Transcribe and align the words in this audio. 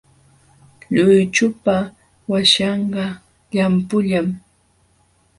Luychupa 0.93 1.75
waśhanqa 2.31 3.05
llampullam. 3.53 4.27